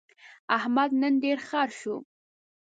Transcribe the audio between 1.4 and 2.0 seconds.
خړ شو.